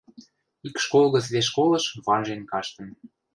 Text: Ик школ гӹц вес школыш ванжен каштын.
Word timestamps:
Ик 0.67 0.75
школ 0.83 1.05
гӹц 1.13 1.25
вес 1.33 1.45
школыш 1.51 1.85
ванжен 2.05 2.41
каштын. 2.51 2.87